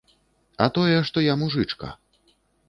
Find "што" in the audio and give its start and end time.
1.09-1.17